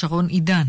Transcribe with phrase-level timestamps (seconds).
[0.00, 0.66] שרון עידן.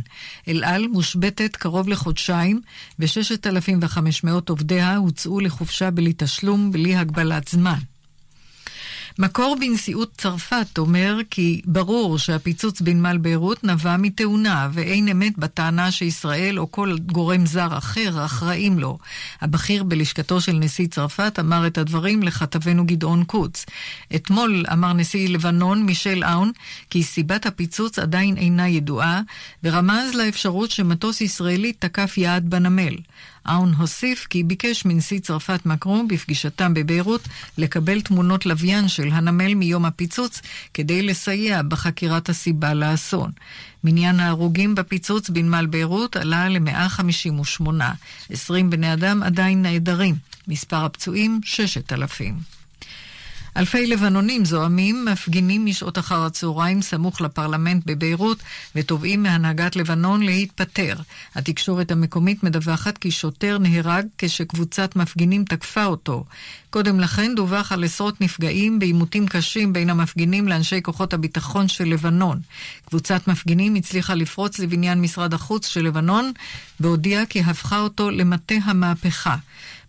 [0.47, 2.61] אל על מושבתת קרוב לחודשיים,
[2.99, 7.79] ו-6,500 עובדיה הוצאו לחופשה בלי תשלום, בלי הגבלת זמן.
[9.21, 16.59] מקור בנשיאות צרפת אומר כי ברור שהפיצוץ בנמל ביירות נבע מתאונה, ואין אמת בטענה שישראל
[16.59, 18.97] או כל גורם זר אחר אחראים לו.
[19.41, 23.65] הבכיר בלשכתו של נשיא צרפת אמר את הדברים לכתבנו גדעון קוץ.
[24.15, 26.51] אתמול אמר נשיא לבנון מישל אאון
[26.89, 29.21] כי סיבת הפיצוץ עדיין אינה ידועה,
[29.63, 32.95] ורמז לאפשרות שמטוס ישראלי תקף יעד בנמל.
[33.49, 37.27] אאון הוסיף כי ביקש מנשיא צרפת מקרון בפגישתם בביירות
[37.57, 40.41] לקבל תמונות לוויין של הנמל מיום הפיצוץ
[40.73, 43.31] כדי לסייע בחקירת הסיבה לאסון.
[43.83, 47.65] מניין ההרוגים בפיצוץ בנמל ביירות עלה ל-158.
[48.29, 50.15] 20 בני אדם עדיין נעדרים.
[50.47, 52.60] מספר הפצועים 6,000.
[53.57, 58.37] אלפי לבנונים זועמים מפגינים משעות אחר הצהריים סמוך לפרלמנט בביירות
[58.75, 60.95] ותובעים מהנהגת לבנון להתפטר.
[61.35, 66.25] התקשורת המקומית מדווחת כי שוטר נהרג כשקבוצת מפגינים תקפה אותו.
[66.69, 72.39] קודם לכן דווח על עשרות נפגעים בעימותים קשים בין המפגינים לאנשי כוחות הביטחון של לבנון.
[72.85, 76.31] קבוצת מפגינים הצליחה לפרוץ לבניין משרד החוץ של לבנון
[76.79, 79.35] והודיעה כי הפכה אותו למטה המהפכה.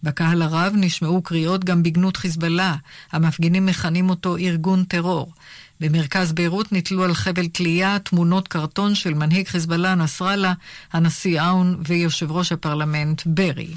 [0.03, 2.77] בקהל הרב נשמעו קריאות גם בגנות חיזבאללה.
[3.13, 5.33] המפגינים מכנים אותו ארגון טרור.
[5.81, 10.53] במרכז ביירות נתלו על חבל תלייה תמונות קרטון של מנהיג חיזבאללה נסראללה,
[10.93, 13.75] הנשיא אאון ויושב ראש הפרלמנט ברי.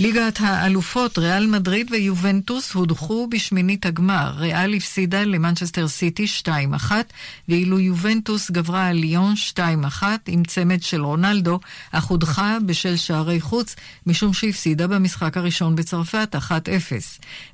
[0.00, 4.32] ליגת האלופות, ריאל מדריד ויובנטוס הודחו בשמינית הגמר.
[4.36, 6.92] ריאל הפסידה למנצ'סטר סיטי 2-1,
[7.48, 9.34] ואילו יובנטוס גברה על ליון
[10.00, 11.60] 2-1 עם צמד של רונלדו,
[11.92, 13.76] אך הודחה בשל שערי חוץ,
[14.06, 16.50] משום שהפסידה במשחק הראשון בצרפת 1-0.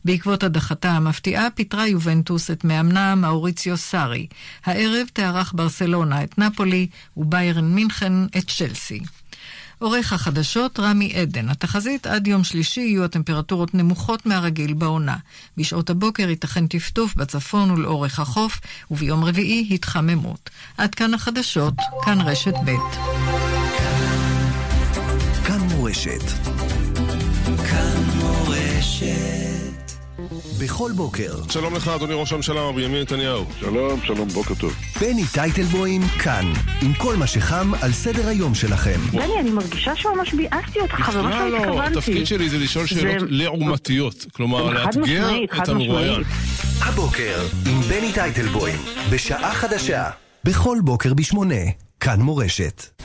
[0.04, 4.26] בעקבות הדחתה המפתיעה, פיטרה יובנטוס את מאמנה מאוריציו סארי.
[4.64, 9.00] הערב תארח ברסלונה את נפולי וביירן מינכן את צ'לסי.
[9.78, 11.48] עורך החדשות רמי עדן.
[11.48, 15.16] התחזית עד יום שלישי יהיו הטמפרטורות נמוכות מהרגיל בעונה.
[15.56, 18.60] בשעות הבוקר ייתכן טפטוף בצפון ולאורך החוף,
[18.90, 20.50] וביום רביעי התחממות.
[20.78, 22.70] עד כאן החדשות, כאן רשת ב'.
[25.46, 26.22] כאן מורשת.
[27.70, 28.05] כאן.
[30.60, 31.34] בכל בוקר.
[31.50, 33.44] שלום לך, אדוני ראש הממשלה, מר בנימין נתניהו.
[33.60, 34.74] שלום, שלום, בוקר טוב.
[35.00, 36.52] בני טייטלבוים כאן,
[36.82, 39.00] עם כל מה שחם על סדר היום שלכם.
[39.12, 41.82] בני, אני מרגישה שממש ביאסתי אותך, זה מה בכלל לא.
[41.82, 44.26] התפקיד שלי זה לשאול שאלות לעומתיות.
[44.32, 45.28] כלומר, לאתגר
[45.62, 46.22] את המרואיין.
[46.80, 48.78] הבוקר, עם בני טייטלבוים,
[49.10, 50.10] בשעה חדשה.
[50.44, 51.64] בכל בוקר בשמונה,
[52.00, 53.02] כאן מורשת.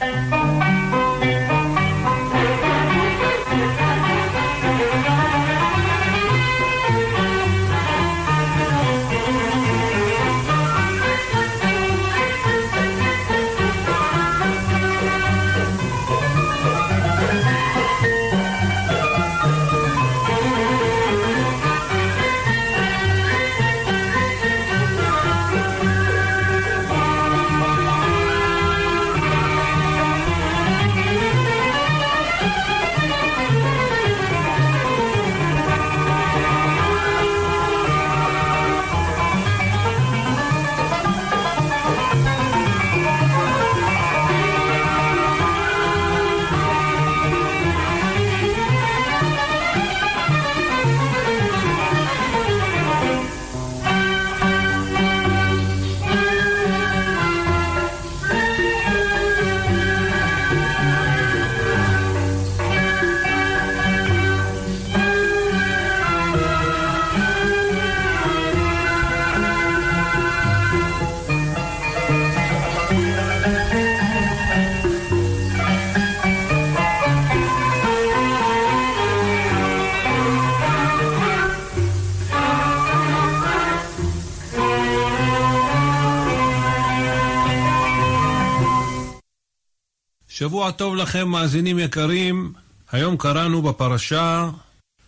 [90.42, 92.54] שבוע טוב לכם, מאזינים יקרים.
[92.92, 94.50] היום קראנו בפרשה,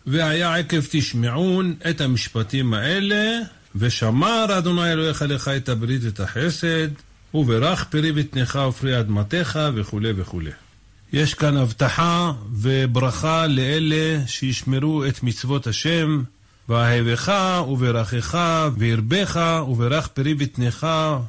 [0.06, 3.38] והיה עקב תשמעון את המשפטים האלה,
[3.76, 6.88] ושמר אדוני אלוהיך לך את הברית ואת החסד,
[7.34, 10.50] וברך פרי בטנך ופרי אדמתך, וכולי וכולי.
[11.12, 16.22] יש כאן הבטחה וברכה לאלה שישמרו את מצוות השם,
[16.68, 17.32] ואהבך
[17.68, 18.38] וברכך
[18.78, 20.86] וירבך וברך פרי בטנך,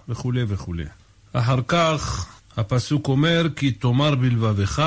[0.10, 0.86] וכולי וכולי.
[1.34, 4.84] אחר כך הפסוק אומר, כי תאמר בלבבך,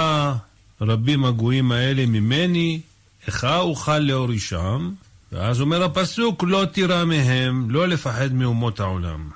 [0.81, 2.81] רבים הגויים האלה ממני,
[3.27, 4.91] איך אוכל להורישם?
[5.33, 9.31] ואז אומר הפסוק, לא תירא מהם, לא לפחד מאומות העולם.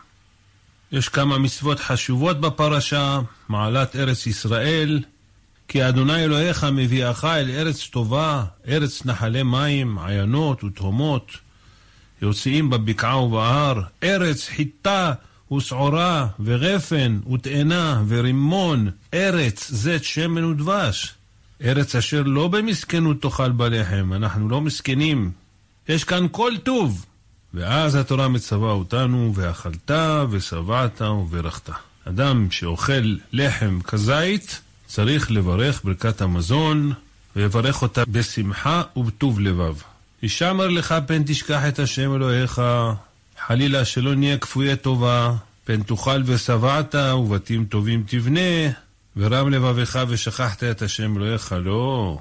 [0.92, 5.00] יש כמה מצוות חשובות בפרשה, מעלת ארץ ישראל,
[5.68, 11.32] כי אדוני אלוהיך מביאך אל ארץ טובה, ארץ נחלי מים, עיינות ותהומות,
[12.22, 15.12] יוצאים בבקעה ובהר, ארץ חיטה
[15.56, 21.14] ושעורה ורפן ותאנה ורימון, ארץ זית שמן ודבש.
[21.64, 25.30] ארץ אשר לא במסכנות תאכל בלחם, אנחנו לא מסכנים.
[25.88, 27.06] יש כאן כל טוב.
[27.54, 29.90] ואז התורה מצווה אותנו, ואכלת
[30.30, 31.70] ושבעת וברכת.
[32.04, 36.92] אדם שאוכל לחם כזית, צריך לברך ברכת המזון,
[37.36, 39.74] ויברך אותה בשמחה ובטוב לבב.
[40.22, 42.62] הישמר לך פן תשכח את השם אלוהיך,
[43.46, 45.32] חלילה שלא נהיה כפויי טובה,
[45.64, 48.70] פן תאכל ושבעת ובתים טובים תבנה,
[49.16, 52.18] ורם לבביך ושכחת את השם אלוהיך, לא.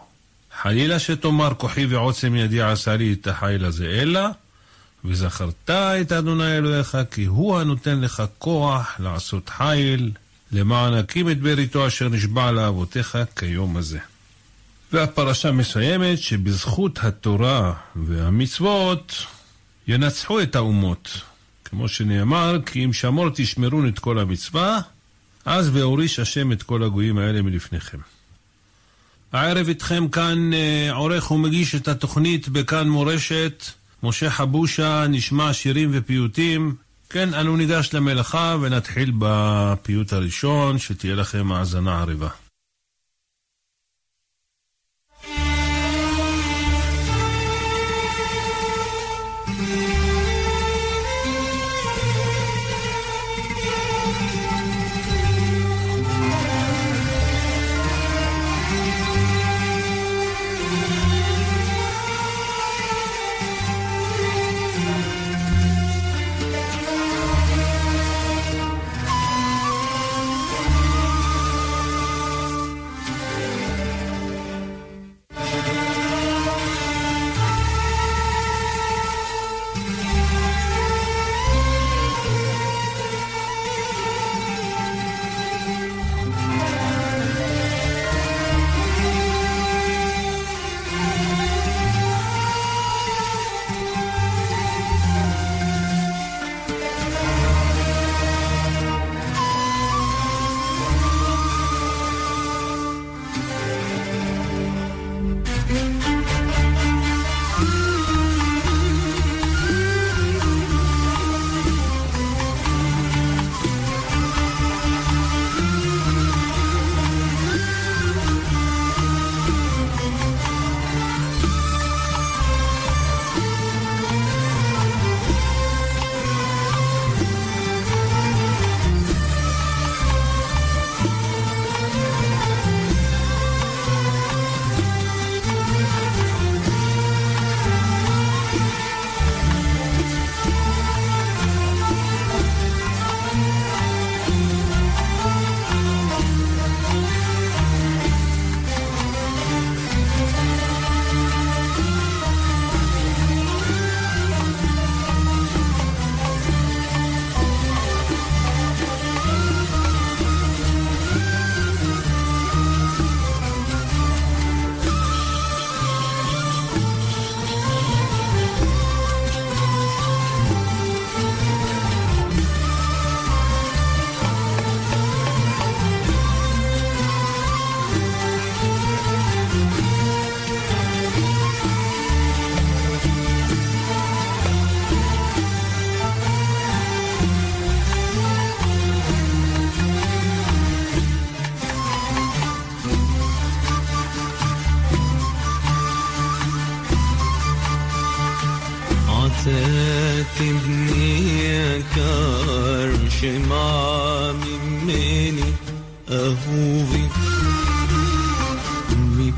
[0.62, 4.22] חלילה שתאמר כוחי ועוצם ידי עשה לי את החיל הזה, אלא
[5.06, 10.12] וזכרת את אדוני אלוהיך, כי הוא הנותן לך כוח לעשות חיל,
[10.52, 14.00] למען הקים את בריתו אשר נשבע לאבותיך כיום הזה.
[14.94, 19.26] והפרשה מסיימת שבזכות התורה והמצוות
[19.88, 21.22] ינצחו את האומות.
[21.66, 24.80] כמו שנאמר, כי אם שמור תשמרון את כל המצווה,
[25.46, 27.98] אז והוריש השם את כל הגויים האלה מלפניכם.
[29.32, 33.66] הערב איתכם כאן אה, עורך ומגיש את התוכנית בכאן מורשת,
[34.04, 36.76] משה חבושה, נשמע שירים ופיוטים.
[37.10, 42.02] כן, אנו ניגש למלאכה ונתחיל בפיוט הראשון, שתהיה לכם האזנה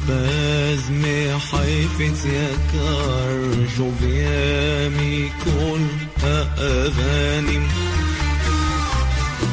[0.07, 1.03] بازم
[1.51, 2.27] حيفت
[2.73, 5.85] كارجو Joviemi كل
[6.25, 7.67] أغانم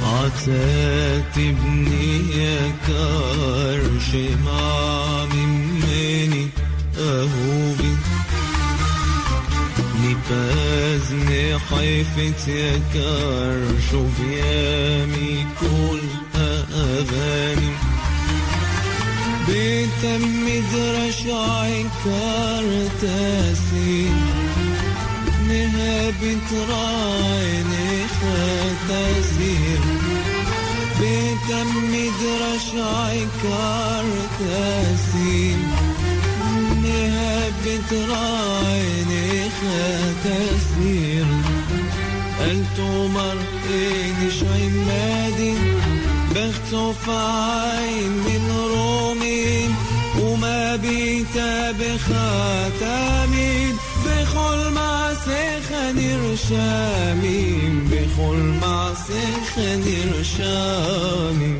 [0.04, 3.80] عتات ابني يكار
[4.12, 6.48] شمع مني
[6.98, 7.96] أهوبي
[10.02, 12.50] لبازم حيفت
[12.94, 16.00] كارجو Joviemi كل
[16.74, 17.89] أغانم
[19.50, 22.64] بتمد درش عكار
[23.00, 24.16] تاسين
[25.48, 27.70] نها بتراعين
[28.20, 29.80] بتمد
[31.00, 31.92] بتم
[32.22, 34.04] درش عكار
[34.38, 35.58] تاسين
[36.82, 39.10] نها بتراعين
[39.60, 41.42] ختاسين
[42.40, 43.36] التمر
[43.70, 45.54] إيش عمادي
[46.34, 48.49] بخت في من
[51.29, 51.35] ומביט
[51.79, 52.11] בך
[52.79, 61.58] תמיד, בכל מעשיך נרשמים, בכל מעשיך נרשמים.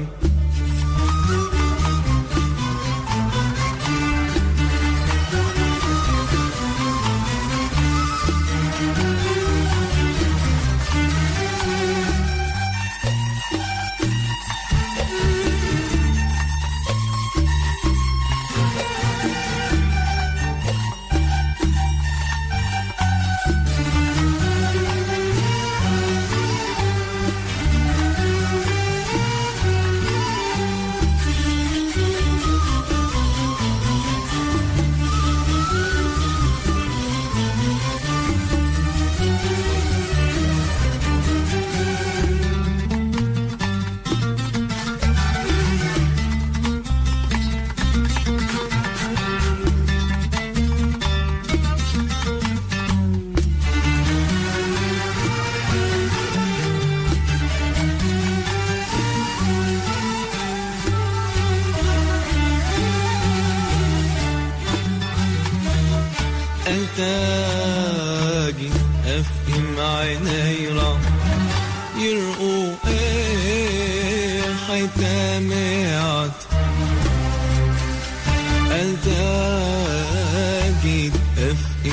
[79.81, 81.91] مزاجي أفقي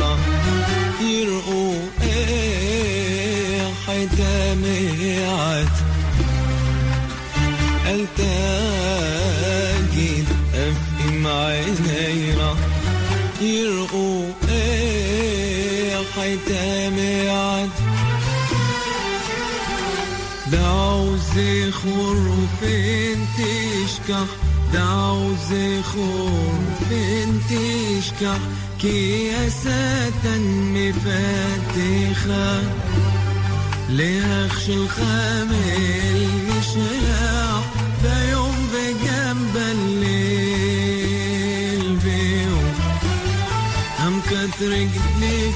[0.00, 0.18] راح
[1.00, 5.76] يرقوا إيه حداميعت
[8.88, 11.08] التاجي أفقي
[12.38, 12.58] راح
[13.40, 17.68] يرقوا إيه حداميعت
[20.52, 21.32] بعوز
[21.72, 22.60] خروف
[23.38, 24.28] تشكح
[25.50, 27.40] زخور فين
[28.80, 30.36] كي أساتا
[30.74, 32.48] مفاتخة
[33.90, 37.64] لهخش الخامل مشلاق
[38.04, 41.06] ده يوم بجنب الليل
[42.04, 42.74] بيوم
[43.98, 45.52] هم كتر جدلي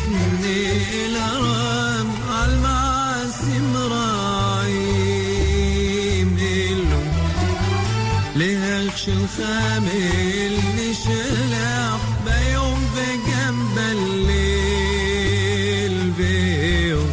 [9.37, 17.12] خاملني شلح بيوم بجنب الليل بيوم.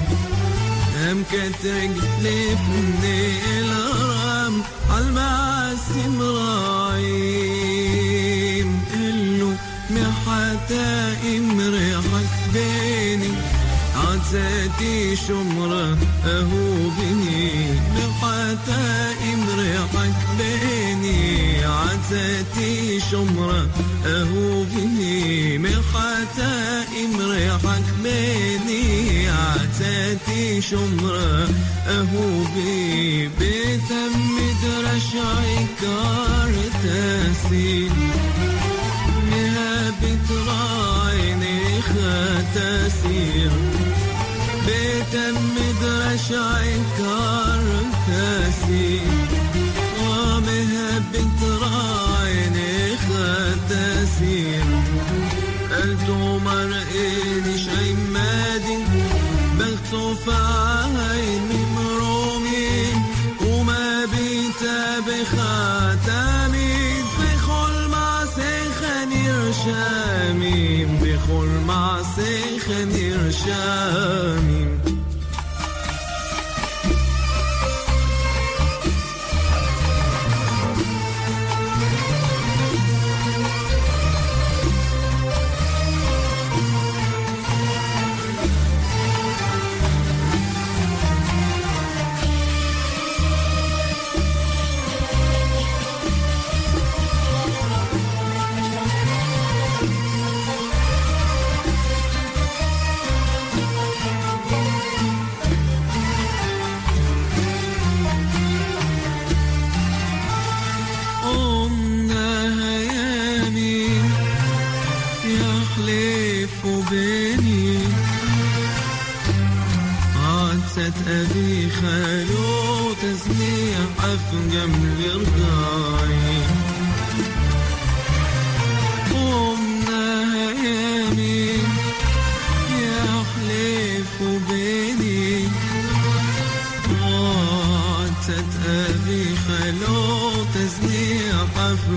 [1.11, 2.75] أمكت رجلي في
[3.59, 4.55] الغرام
[4.91, 7.79] عالمعاسم رايم.
[8.93, 9.51] قلو
[9.89, 10.89] محتا
[11.37, 13.33] امرحك بيني
[13.95, 15.87] عزاتي شمرة
[16.25, 17.49] أهو بني
[17.95, 18.83] محتا
[19.33, 20.88] امرحك بيني.
[22.09, 23.67] حساتي شمرة
[24.05, 31.49] أهو فيه مخاتا إمريحك بيني عتاتي شمرة
[31.87, 34.13] أهو بي بتم
[34.63, 36.51] درش عكار
[36.83, 37.91] تاسين
[39.31, 43.51] مها بتراعيني خاتاسير
[44.67, 47.48] بتم درش عكار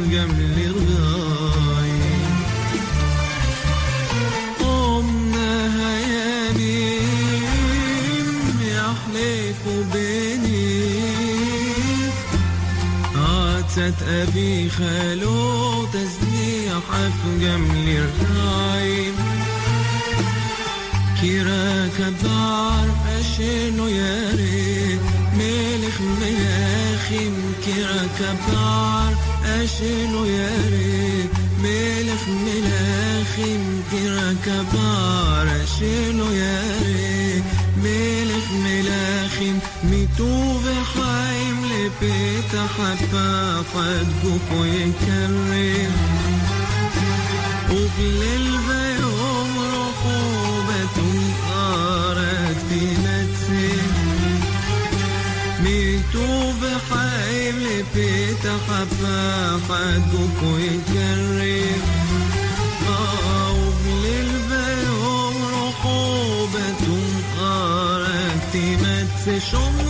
[0.04, 2.00] قبل رضاي
[4.60, 6.96] قمنا هياني
[8.62, 11.02] يحلف بيني
[13.16, 19.14] عتت أبي خلو تزنيح في جمل الرايم
[21.22, 22.88] كراك الدار
[23.20, 25.00] أشنو يا ريت
[25.38, 29.31] ملك ملاخم كراك الدار.
[29.46, 31.28] أشيل ياري
[31.62, 37.42] ملف ملاخي مكرا كبار أشيل ياري
[37.76, 39.52] ملف ملاخي
[39.84, 40.62] ميتوب
[40.94, 45.92] حايم لبيت حتى قد جوفو يكرم
[47.70, 49.21] وفي البيوت
[57.52, 61.82] اللي بيتخفى حقك ويتجرب
[62.86, 66.82] معوج للبيع ورقوبة
[67.38, 69.81] قارك تمت في شمس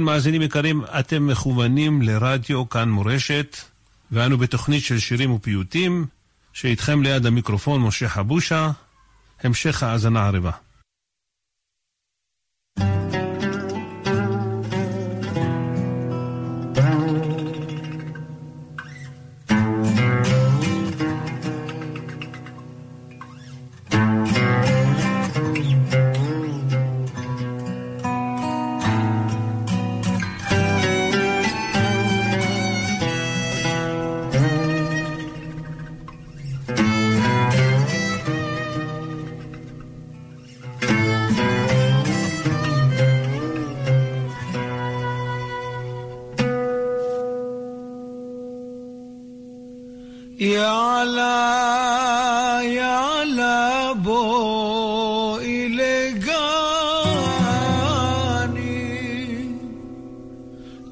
[0.00, 3.56] כן, מאזינים יקרים, אתם מכוונים לרדיו כאן מורשת,
[4.12, 6.06] ואנו בתוכנית של שירים ופיוטים,
[6.52, 8.70] שאיתכם ליד המיקרופון משה חבושה,
[9.42, 10.50] המשך האזנה ערבה.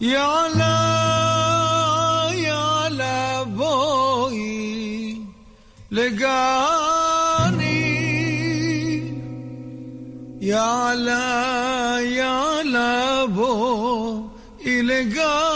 [0.00, 0.78] يعلى
[2.42, 5.16] يعلى بوي
[5.90, 7.58] لقاني
[10.40, 11.26] يعلى
[12.16, 15.47] يعلى بوي لقاني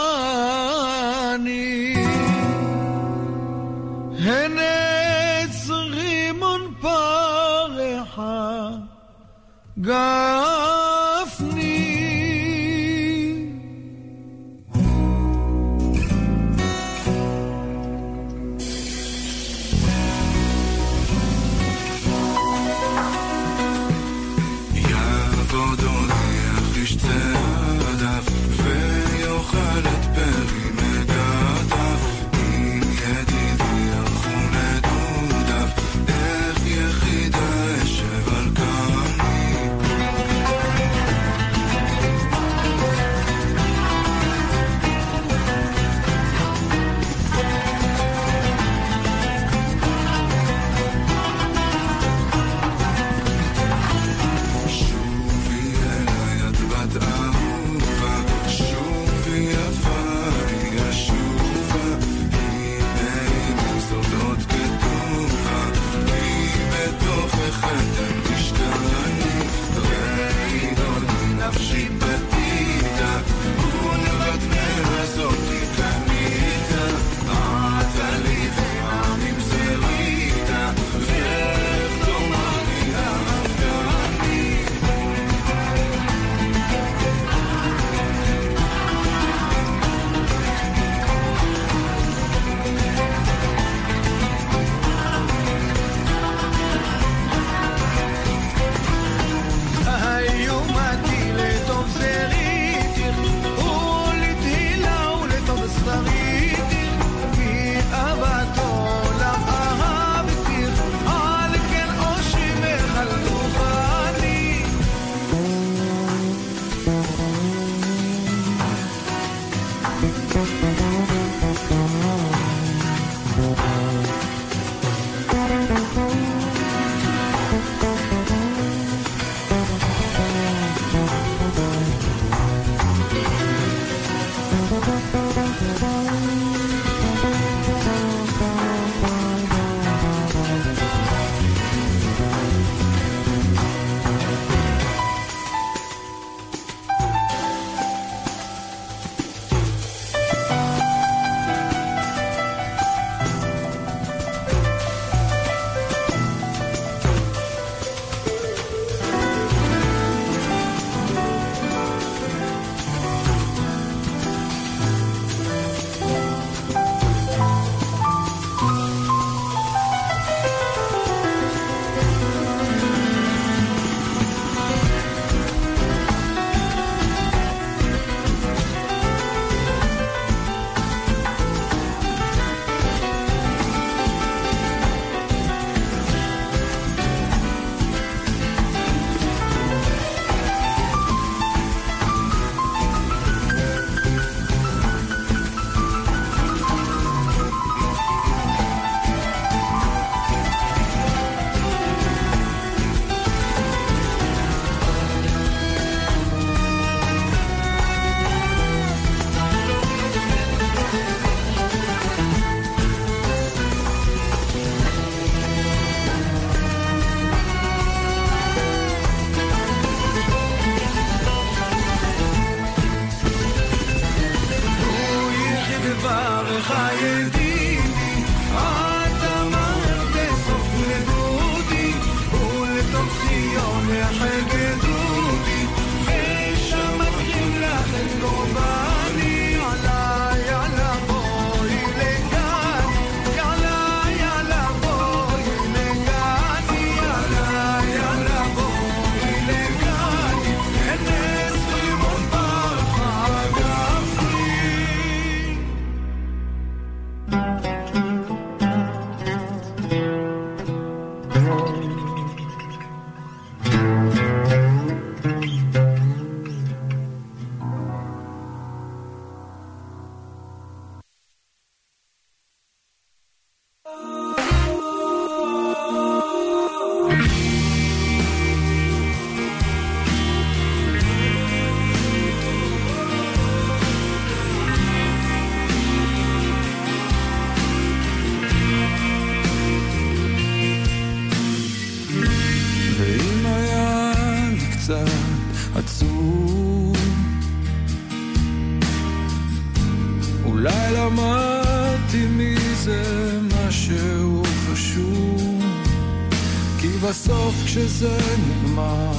[307.65, 309.13] כשזה נגמר,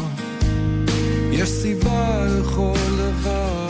[1.31, 3.67] יש סיבה לכל דבר.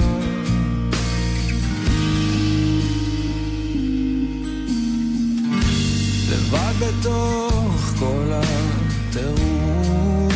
[6.31, 10.33] לבד בתוך כל הטירוף,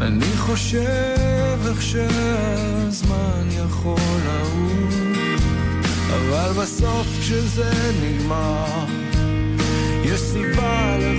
[0.00, 4.94] אני חושב איך שהזמן יכול לעוף,
[6.10, 8.84] אבל בסוף כשזה נגמר,
[10.40, 11.09] יש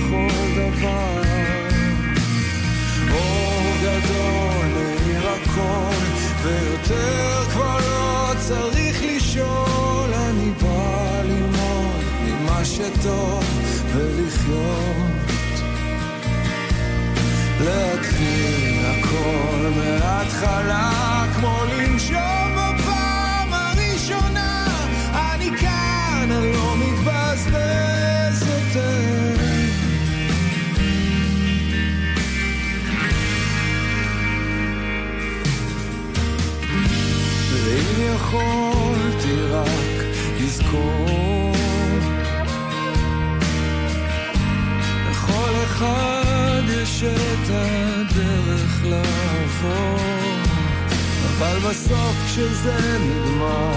[51.42, 53.72] אבל בסוף כשזה נגמר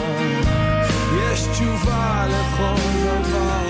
[1.17, 3.69] יש תשובה לכל דבר.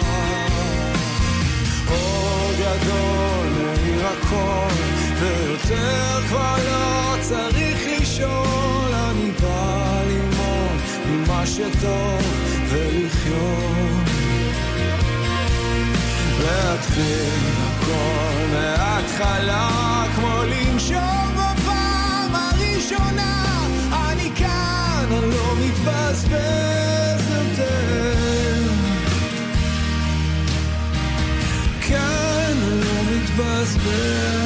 [1.92, 4.74] אור גדול מאיר הכל
[5.20, 8.94] ויותר כבר לא צריך לשאול.
[8.94, 12.22] אני בא ללמוד ממה שטוב
[12.70, 14.10] ולחיות.
[16.40, 21.35] להתחיל הכל מההתחלה כמו לנשום
[25.86, 28.72] מתבזבז יותר.
[31.82, 34.45] כאן לא מתבזבז